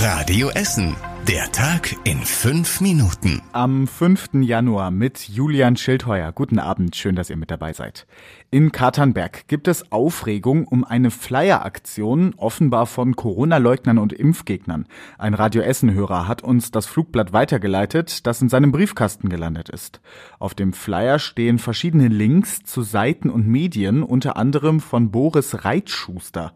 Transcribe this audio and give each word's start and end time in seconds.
Radio 0.00 0.48
Essen. 0.54 1.09
Der 1.28 1.52
Tag 1.52 1.94
in 2.04 2.18
fünf 2.18 2.80
Minuten. 2.80 3.42
Am 3.52 3.86
5. 3.86 4.30
Januar 4.40 4.90
mit 4.90 5.28
Julian 5.28 5.76
Schildheuer. 5.76 6.32
Guten 6.32 6.58
Abend, 6.58 6.96
schön, 6.96 7.14
dass 7.14 7.30
ihr 7.30 7.36
mit 7.36 7.50
dabei 7.50 7.72
seid. 7.72 8.06
In 8.50 8.72
Katernberg 8.72 9.46
gibt 9.46 9.68
es 9.68 9.92
Aufregung 9.92 10.66
um 10.66 10.82
eine 10.82 11.12
Flyer-Aktion, 11.12 12.34
offenbar 12.36 12.86
von 12.86 13.14
Corona-Leugnern 13.14 13.98
und 13.98 14.12
Impfgegnern. 14.12 14.86
Ein 15.18 15.34
Radio 15.34 15.62
Essen-Hörer 15.62 16.26
hat 16.26 16.42
uns 16.42 16.72
das 16.72 16.86
Flugblatt 16.86 17.32
weitergeleitet, 17.32 18.26
das 18.26 18.42
in 18.42 18.48
seinem 18.48 18.72
Briefkasten 18.72 19.28
gelandet 19.28 19.68
ist. 19.68 20.00
Auf 20.40 20.54
dem 20.54 20.72
Flyer 20.72 21.20
stehen 21.20 21.58
verschiedene 21.58 22.08
Links 22.08 22.64
zu 22.64 22.82
Seiten 22.82 23.30
und 23.30 23.46
Medien, 23.46 24.02
unter 24.02 24.36
anderem 24.36 24.80
von 24.80 25.12
Boris 25.12 25.64
Reitschuster. 25.64 26.52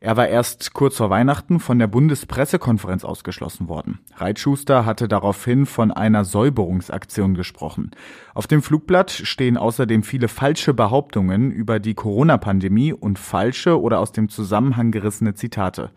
Er 0.00 0.16
war 0.16 0.28
erst 0.28 0.74
kurz 0.74 0.96
vor 0.96 1.08
Weihnachten 1.10 1.60
von 1.60 1.78
der 1.78 1.86
Bundespressekonferenz 1.86 3.04
ausgeschlossen 3.04 3.68
worden. 3.68 4.00
Reitschuster 4.16 4.84
hatte 4.84 5.08
daraufhin 5.08 5.66
von 5.66 5.90
einer 5.90 6.24
Säuberungsaktion 6.24 7.34
gesprochen. 7.34 7.92
Auf 8.34 8.46
dem 8.46 8.62
Flugblatt 8.62 9.10
stehen 9.10 9.56
außerdem 9.56 10.02
viele 10.02 10.28
falsche 10.28 10.74
Behauptungen 10.74 11.52
über 11.52 11.78
die 11.78 11.94
Corona-Pandemie 11.94 12.92
und 12.92 13.18
falsche 13.18 13.80
oder 13.80 14.00
aus 14.00 14.12
dem 14.12 14.28
Zusammenhang 14.28 14.90
gerissene 14.90 15.34
Zitate. 15.34 15.90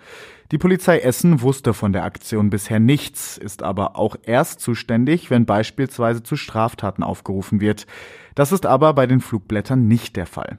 Die 0.51 0.57
Polizei 0.57 0.99
Essen 0.99 1.41
wusste 1.41 1.73
von 1.73 1.93
der 1.93 2.03
Aktion 2.03 2.49
bisher 2.49 2.79
nichts, 2.79 3.37
ist 3.37 3.63
aber 3.63 3.95
auch 3.95 4.15
erst 4.23 4.59
zuständig, 4.59 5.29
wenn 5.29 5.45
beispielsweise 5.45 6.23
zu 6.23 6.35
Straftaten 6.35 7.03
aufgerufen 7.03 7.61
wird. 7.61 7.87
Das 8.35 8.51
ist 8.51 8.65
aber 8.65 8.93
bei 8.93 9.07
den 9.07 9.21
Flugblättern 9.21 9.87
nicht 9.87 10.15
der 10.15 10.25
Fall. 10.25 10.57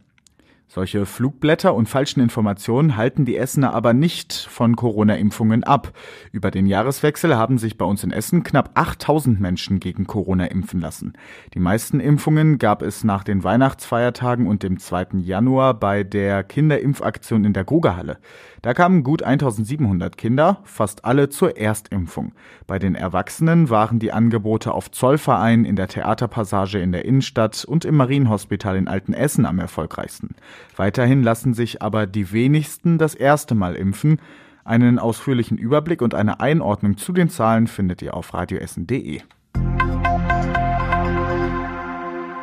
Solche 0.75 1.05
Flugblätter 1.05 1.75
und 1.75 1.87
falschen 1.87 2.21
Informationen 2.21 2.97
halten 2.97 3.27
die 3.27 3.37
Essener 3.37 3.75
aber 3.75 3.93
nicht 3.93 4.33
von 4.33 4.75
Corona-Impfungen 4.75 5.65
ab. 5.65 5.93
Über 6.33 6.51
den 6.51 6.65
Jahreswechsel 6.65 7.37
haben 7.37 7.59
sich 7.59 7.77
bei 7.77 7.85
uns 7.85 8.03
in 8.05 8.11
Essen 8.11 8.43
knapp 8.43 8.71
8000 8.73 9.39
Menschen 9.39 9.81
gegen 9.81 10.07
Corona 10.07 10.47
impfen 10.47 10.81
lassen. 10.81 11.13
Die 11.53 11.61
meisten 11.61 12.01
Impfungen 12.01 12.57
gab 12.57 12.81
es 12.81 13.05
nach 13.05 13.23
den 13.23 13.45
Weihnachtsfeiertagen 13.45 14.47
und 14.47 14.63
dem 14.63 14.79
2. 14.79 15.19
Januar 15.21 15.75
bei 15.75 16.05
der 16.05 16.43
Kinderimpfaktion 16.43 17.45
in 17.45 17.53
der 17.53 17.65
Grugerhalle. 17.65 18.17
Da 18.63 18.75
kamen 18.75 19.03
gut 19.03 19.25
1700 19.25 20.17
Kinder, 20.17 20.61
fast 20.63 21.05
alle 21.05 21.29
zur 21.29 21.57
Erstimpfung. 21.59 22.31
Bei 22.69 22.79
den 22.79 22.95
Erwachsenen 22.95 23.71
waren 23.71 23.99
die 23.99 24.13
Angebote 24.13 24.73
auf 24.73 24.93
Zollverein, 24.93 25.65
in 25.65 25.75
der 25.75 25.89
Theaterpassage 25.89 26.79
in 26.79 26.93
der 26.93 27.05
Innenstadt 27.05 27.65
und 27.65 27.85
im 27.85 27.97
Marienhospital 27.97 28.77
in 28.77 28.87
Altenessen 28.87 29.47
am 29.47 29.59
erfolgreichsten. 29.59 30.37
Weiterhin 30.77 31.25
lassen 31.25 31.55
sich 31.55 31.83
aber 31.83 32.07
die 32.07 32.31
wenigsten 32.31 32.99
das 32.99 33.17
erste 33.17 33.57
Mal 33.57 33.75
impfen. 33.75 34.21
Einen 34.65 35.01
ausführlichen 35.01 35.59
Überblick 35.59 36.01
und 36.01 36.15
eine 36.15 36.39
Einordnung 36.39 36.97
zu 36.97 37.13
den 37.13 37.31
Zahlen 37.31 37.67
findet 37.67 38.01
ihr 38.01 38.15
auf 38.15 38.33
radioessen.de. 38.33 39.23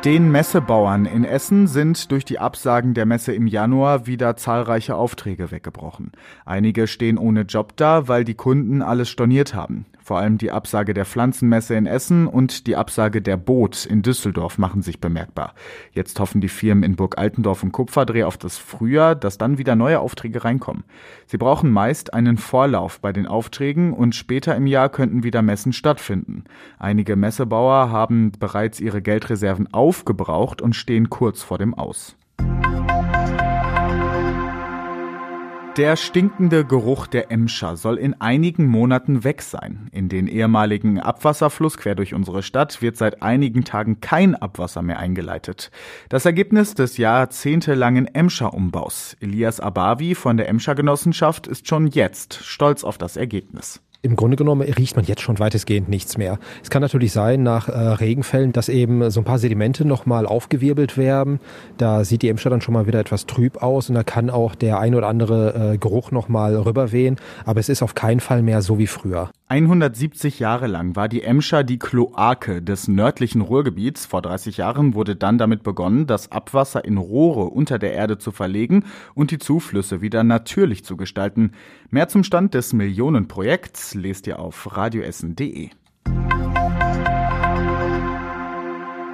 Den 0.04 0.32
Messebauern 0.32 1.04
in 1.04 1.24
Essen 1.24 1.66
sind 1.66 2.10
durch 2.10 2.24
die 2.24 2.38
Absagen 2.38 2.94
der 2.94 3.04
Messe 3.04 3.34
im 3.34 3.46
Januar 3.46 4.06
wieder 4.06 4.34
zahlreiche 4.34 4.94
Aufträge 4.94 5.50
weggebrochen. 5.50 6.12
Einige 6.46 6.86
stehen 6.86 7.18
ohne 7.18 7.42
Job 7.42 7.76
da, 7.76 8.08
weil 8.08 8.24
die 8.24 8.32
Kunden 8.32 8.80
alles 8.80 9.10
storniert 9.10 9.54
haben. 9.54 9.84
Vor 10.10 10.18
allem 10.18 10.38
die 10.38 10.50
Absage 10.50 10.92
der 10.92 11.04
Pflanzenmesse 11.04 11.76
in 11.76 11.86
Essen 11.86 12.26
und 12.26 12.66
die 12.66 12.74
Absage 12.74 13.22
der 13.22 13.36
Boot 13.36 13.86
in 13.86 14.02
Düsseldorf 14.02 14.58
machen 14.58 14.82
sich 14.82 15.00
bemerkbar. 15.00 15.54
Jetzt 15.92 16.18
hoffen 16.18 16.40
die 16.40 16.48
Firmen 16.48 16.82
in 16.82 16.96
Burg 16.96 17.16
Altendorf 17.16 17.62
und 17.62 17.70
Kupferdreh 17.70 18.24
auf 18.24 18.36
das 18.36 18.58
Frühjahr, 18.58 19.14
dass 19.14 19.38
dann 19.38 19.56
wieder 19.56 19.76
neue 19.76 20.00
Aufträge 20.00 20.42
reinkommen. 20.42 20.82
Sie 21.26 21.38
brauchen 21.38 21.70
meist 21.70 22.12
einen 22.12 22.38
Vorlauf 22.38 22.98
bei 22.98 23.12
den 23.12 23.28
Aufträgen 23.28 23.92
und 23.92 24.16
später 24.16 24.56
im 24.56 24.66
Jahr 24.66 24.88
könnten 24.88 25.22
wieder 25.22 25.42
Messen 25.42 25.72
stattfinden. 25.72 26.42
Einige 26.80 27.14
Messebauer 27.14 27.92
haben 27.92 28.32
bereits 28.32 28.80
ihre 28.80 29.02
Geldreserven 29.02 29.72
aufgebraucht 29.72 30.60
und 30.60 30.74
stehen 30.74 31.08
kurz 31.08 31.44
vor 31.44 31.58
dem 31.58 31.72
Aus. 31.72 32.16
Der 35.80 35.96
stinkende 35.96 36.66
Geruch 36.66 37.06
der 37.06 37.32
Emscher 37.32 37.74
soll 37.74 37.96
in 37.96 38.20
einigen 38.20 38.66
Monaten 38.66 39.24
weg 39.24 39.40
sein. 39.40 39.88
In 39.92 40.10
den 40.10 40.26
ehemaligen 40.26 41.00
Abwasserfluss 41.00 41.78
quer 41.78 41.94
durch 41.94 42.12
unsere 42.12 42.42
Stadt 42.42 42.82
wird 42.82 42.98
seit 42.98 43.22
einigen 43.22 43.64
Tagen 43.64 44.02
kein 44.02 44.34
Abwasser 44.34 44.82
mehr 44.82 44.98
eingeleitet. 44.98 45.70
Das 46.10 46.26
Ergebnis 46.26 46.74
des 46.74 46.98
jahrzehntelangen 46.98 48.14
Emscher-Umbaus. 48.14 49.16
Elias 49.20 49.58
Abavi 49.58 50.14
von 50.14 50.36
der 50.36 50.50
Emscher 50.50 50.74
Genossenschaft 50.74 51.46
ist 51.46 51.66
schon 51.66 51.86
jetzt 51.86 52.44
stolz 52.44 52.84
auf 52.84 52.98
das 52.98 53.16
Ergebnis 53.16 53.80
im 54.02 54.16
Grunde 54.16 54.36
genommen 54.36 54.62
riecht 54.62 54.96
man 54.96 55.04
jetzt 55.04 55.20
schon 55.20 55.38
weitestgehend 55.38 55.88
nichts 55.88 56.16
mehr. 56.16 56.38
Es 56.62 56.70
kann 56.70 56.82
natürlich 56.82 57.12
sein, 57.12 57.42
nach 57.42 57.68
äh, 57.68 57.72
Regenfällen, 57.72 58.52
dass 58.52 58.68
eben 58.68 59.10
so 59.10 59.20
ein 59.20 59.24
paar 59.24 59.38
Sedimente 59.38 59.84
nochmal 59.84 60.26
aufgewirbelt 60.26 60.96
werden. 60.96 61.40
Da 61.76 62.04
sieht 62.04 62.22
die 62.22 62.28
Emscher 62.28 62.50
dann 62.50 62.60
schon 62.60 62.74
mal 62.74 62.86
wieder 62.86 63.00
etwas 63.00 63.26
trüb 63.26 63.62
aus 63.62 63.88
und 63.88 63.94
da 63.94 64.02
kann 64.02 64.30
auch 64.30 64.54
der 64.54 64.78
ein 64.78 64.94
oder 64.94 65.08
andere 65.08 65.72
äh, 65.74 65.78
Geruch 65.78 66.10
nochmal 66.12 66.56
rüberwehen. 66.56 67.16
Aber 67.44 67.60
es 67.60 67.68
ist 67.68 67.82
auf 67.82 67.94
keinen 67.94 68.20
Fall 68.20 68.42
mehr 68.42 68.62
so 68.62 68.78
wie 68.78 68.86
früher. 68.86 69.30
170 69.50 70.38
Jahre 70.38 70.68
lang 70.68 70.94
war 70.94 71.08
die 71.08 71.24
Emscher 71.24 71.64
die 71.64 71.80
Kloake 71.80 72.62
des 72.62 72.86
nördlichen 72.86 73.40
Ruhrgebiets. 73.40 74.06
Vor 74.06 74.22
30 74.22 74.58
Jahren 74.58 74.94
wurde 74.94 75.16
dann 75.16 75.38
damit 75.38 75.64
begonnen, 75.64 76.06
das 76.06 76.30
Abwasser 76.30 76.84
in 76.84 76.98
Rohre 76.98 77.46
unter 77.46 77.80
der 77.80 77.92
Erde 77.92 78.16
zu 78.16 78.30
verlegen 78.30 78.84
und 79.12 79.32
die 79.32 79.38
Zuflüsse 79.38 80.02
wieder 80.02 80.22
natürlich 80.22 80.84
zu 80.84 80.96
gestalten. 80.96 81.50
Mehr 81.90 82.06
zum 82.06 82.22
Stand 82.22 82.54
des 82.54 82.72
Millionenprojekts 82.72 83.94
lest 83.96 84.28
ihr 84.28 84.38
auf 84.38 84.76
radioessen.de. 84.76 85.70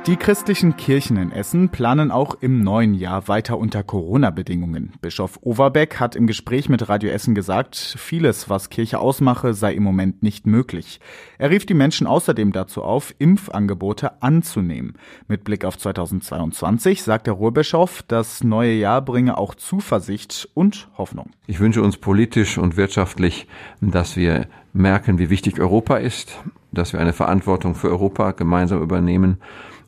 Die 0.07 0.17
christlichen 0.17 0.77
Kirchen 0.77 1.17
in 1.17 1.33
Essen 1.33 1.71
planen 1.71 2.13
auch 2.13 2.37
im 2.41 2.61
neuen 2.61 2.95
Jahr 2.95 3.27
weiter 3.27 3.59
unter 3.59 3.83
Corona-Bedingungen. 3.83 4.93
Bischof 5.01 5.41
Overbeck 5.43 5.99
hat 5.99 6.15
im 6.15 6.29
Gespräch 6.29 6.69
mit 6.69 6.89
Radio 6.89 7.11
Essen 7.11 7.35
gesagt, 7.35 7.75
vieles, 7.75 8.49
was 8.49 8.71
Kirche 8.71 9.01
ausmache, 9.01 9.53
sei 9.53 9.75
im 9.75 9.83
Moment 9.83 10.23
nicht 10.23 10.47
möglich. 10.47 11.01
Er 11.39 11.51
rief 11.51 11.67
die 11.67 11.75
Menschen 11.75 12.07
außerdem 12.07 12.53
dazu 12.53 12.85
auf, 12.85 13.17
Impfangebote 13.19 14.23
anzunehmen. 14.23 14.93
Mit 15.27 15.43
Blick 15.43 15.65
auf 15.65 15.77
2022 15.77 17.03
sagt 17.03 17.27
der 17.27 17.35
Ruhrbischof, 17.35 18.05
das 18.07 18.45
neue 18.45 18.75
Jahr 18.75 19.03
bringe 19.03 19.37
auch 19.37 19.57
Zuversicht 19.57 20.49
und 20.55 20.89
Hoffnung. 20.97 21.31
Ich 21.49 21.59
wünsche 21.59 21.83
uns 21.83 21.97
politisch 21.97 22.59
und 22.59 22.77
wirtschaftlich, 22.77 23.49
dass 23.81 24.17
wir 24.17 24.47
merken, 24.73 25.19
wie 25.19 25.31
wichtig 25.31 25.59
Europa 25.59 25.97
ist, 25.97 26.39
dass 26.71 26.93
wir 26.93 27.01
eine 27.01 27.13
Verantwortung 27.13 27.75
für 27.75 27.89
Europa 27.89 28.31
gemeinsam 28.31 28.81
übernehmen 28.81 29.39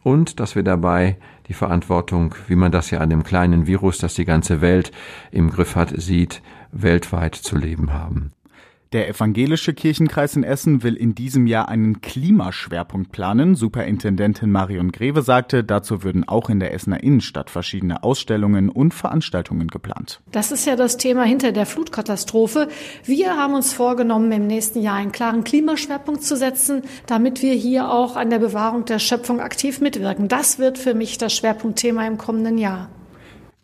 und 0.08 0.40
dass 0.40 0.54
wir 0.54 0.62
dabei 0.62 1.18
die 1.48 1.52
Verantwortung, 1.52 2.34
wie 2.46 2.56
man 2.56 2.72
das 2.72 2.90
ja 2.90 3.00
an 3.00 3.10
dem 3.10 3.24
kleinen 3.24 3.66
Virus, 3.66 3.98
das 3.98 4.14
die 4.14 4.24
ganze 4.24 4.62
Welt 4.62 4.90
im 5.30 5.50
Griff 5.50 5.76
hat, 5.76 5.92
sieht, 6.00 6.40
weltweit 6.72 7.34
zu 7.34 7.56
leben 7.56 7.92
haben. 7.92 8.32
Der 8.92 9.06
evangelische 9.06 9.74
Kirchenkreis 9.74 10.34
in 10.34 10.44
Essen 10.44 10.82
will 10.82 10.94
in 10.94 11.14
diesem 11.14 11.46
Jahr 11.46 11.68
einen 11.68 12.00
Klimaschwerpunkt 12.00 13.12
planen. 13.12 13.54
Superintendentin 13.54 14.50
Marion 14.50 14.92
Greve 14.92 15.20
sagte, 15.20 15.62
dazu 15.62 16.02
würden 16.02 16.26
auch 16.26 16.48
in 16.48 16.58
der 16.58 16.72
Essener 16.72 17.02
Innenstadt 17.02 17.50
verschiedene 17.50 18.02
Ausstellungen 18.02 18.70
und 18.70 18.94
Veranstaltungen 18.94 19.68
geplant. 19.68 20.22
Das 20.32 20.52
ist 20.52 20.66
ja 20.66 20.74
das 20.74 20.96
Thema 20.96 21.24
hinter 21.24 21.52
der 21.52 21.66
Flutkatastrophe. 21.66 22.68
Wir 23.04 23.36
haben 23.36 23.52
uns 23.52 23.74
vorgenommen, 23.74 24.32
im 24.32 24.46
nächsten 24.46 24.80
Jahr 24.80 24.96
einen 24.96 25.12
klaren 25.12 25.44
Klimaschwerpunkt 25.44 26.22
zu 26.22 26.34
setzen, 26.34 26.80
damit 27.04 27.42
wir 27.42 27.52
hier 27.52 27.90
auch 27.90 28.16
an 28.16 28.30
der 28.30 28.38
Bewahrung 28.38 28.86
der 28.86 29.00
Schöpfung 29.00 29.40
aktiv 29.40 29.82
mitwirken. 29.82 30.28
Das 30.28 30.58
wird 30.58 30.78
für 30.78 30.94
mich 30.94 31.18
das 31.18 31.34
Schwerpunktthema 31.34 32.06
im 32.06 32.16
kommenden 32.16 32.56
Jahr. 32.56 32.88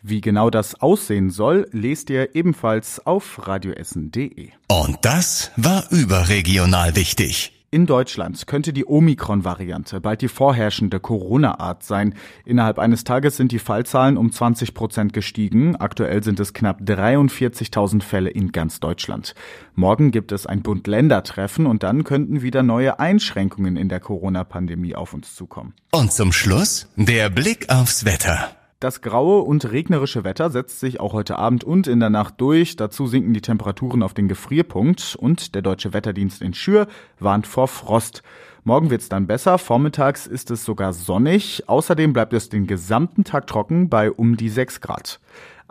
Wie 0.06 0.20
genau 0.20 0.50
das 0.50 0.82
aussehen 0.82 1.30
soll, 1.30 1.66
lest 1.72 2.10
ihr 2.10 2.34
ebenfalls 2.34 3.06
auf 3.06 3.48
radioessen.de. 3.48 4.50
Und 4.68 4.98
das 5.00 5.50
war 5.56 5.90
überregional 5.90 6.94
wichtig. 6.94 7.54
In 7.70 7.86
Deutschland 7.86 8.46
könnte 8.46 8.74
die 8.74 8.84
Omikron-Variante 8.84 10.02
bald 10.02 10.20
die 10.20 10.28
vorherrschende 10.28 11.00
Corona-Art 11.00 11.82
sein. 11.82 12.14
Innerhalb 12.44 12.78
eines 12.78 13.04
Tages 13.04 13.38
sind 13.38 13.50
die 13.50 13.58
Fallzahlen 13.58 14.18
um 14.18 14.30
20 14.30 14.74
Prozent 14.74 15.14
gestiegen. 15.14 15.74
Aktuell 15.76 16.22
sind 16.22 16.38
es 16.38 16.52
knapp 16.52 16.82
43.000 16.82 18.02
Fälle 18.02 18.28
in 18.28 18.52
ganz 18.52 18.80
Deutschland. 18.80 19.34
Morgen 19.74 20.10
gibt 20.10 20.32
es 20.32 20.46
ein 20.46 20.60
Bund-Länder-Treffen 20.60 21.64
und 21.64 21.82
dann 21.82 22.04
könnten 22.04 22.42
wieder 22.42 22.62
neue 22.62 23.00
Einschränkungen 23.00 23.78
in 23.78 23.88
der 23.88 24.00
Corona-Pandemie 24.00 24.94
auf 24.94 25.14
uns 25.14 25.34
zukommen. 25.34 25.72
Und 25.92 26.12
zum 26.12 26.30
Schluss 26.30 26.88
der 26.96 27.30
Blick 27.30 27.70
aufs 27.70 28.04
Wetter. 28.04 28.54
Das 28.84 29.00
graue 29.00 29.40
und 29.40 29.72
regnerische 29.72 30.24
Wetter 30.24 30.50
setzt 30.50 30.78
sich 30.78 31.00
auch 31.00 31.14
heute 31.14 31.38
Abend 31.38 31.64
und 31.64 31.86
in 31.86 32.00
der 32.00 32.10
Nacht 32.10 32.34
durch. 32.36 32.76
Dazu 32.76 33.06
sinken 33.06 33.32
die 33.32 33.40
Temperaturen 33.40 34.02
auf 34.02 34.12
den 34.12 34.28
Gefrierpunkt 34.28 35.16
und 35.18 35.54
der 35.54 35.62
deutsche 35.62 35.94
Wetterdienst 35.94 36.42
in 36.42 36.52
Schür 36.52 36.86
warnt 37.18 37.46
vor 37.46 37.66
Frost. 37.66 38.22
Morgen 38.62 38.90
wird's 38.90 39.08
dann 39.08 39.26
besser, 39.26 39.56
vormittags 39.56 40.26
ist 40.26 40.50
es 40.50 40.66
sogar 40.66 40.92
sonnig. 40.92 41.66
Außerdem 41.66 42.12
bleibt 42.12 42.34
es 42.34 42.50
den 42.50 42.66
gesamten 42.66 43.24
Tag 43.24 43.46
trocken 43.46 43.88
bei 43.88 44.12
um 44.12 44.36
die 44.36 44.50
6 44.50 44.82
Grad. 44.82 45.18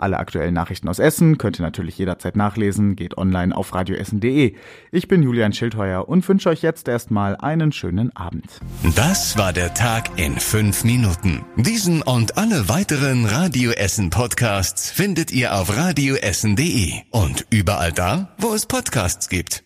Alle 0.04 0.20
aktuellen 0.20 0.54
Nachrichten 0.54 0.90
aus 0.90 1.00
Essen 1.00 1.38
könnt 1.38 1.60
ihr 1.60 1.64
natürlich 1.64 1.98
jederzeit 1.98 2.36
nachlesen, 2.36 2.98
geht 2.98 3.18
online 3.18 3.56
auf 3.56 3.74
radioessen.de. 3.74 4.54
Ich 4.92 5.08
bin 5.08 5.24
Julian 5.24 5.54
Schildheuer 5.54 6.10
und 6.10 6.28
wünsche 6.28 6.50
euch 6.50 6.62
jetzt 6.62 6.90
erstmal 6.90 7.38
einen 7.38 7.72
schönen 7.72 8.14
Abend. 8.14 8.60
Das 8.98 9.38
war 9.38 9.54
der 9.54 9.74
Tag 9.74 10.20
in 10.20 10.38
fünf 10.38 10.84
Minuten. 10.84 11.46
Diesen 11.56 12.02
und 12.02 12.38
alle 12.38 12.68
weiteren 12.68 13.26
Radio 13.26 13.72
Essen 13.72 14.10
Podcasts 14.10 14.92
findet 14.92 15.32
ihr 15.32 15.56
auf 15.56 15.74
radioessen.de 15.74 16.96
und 17.12 17.46
überall 17.50 17.94
da, 17.94 18.34
wo 18.38 18.54
es 18.54 18.66
Podcasts 18.66 19.30
gibt. 19.30 19.62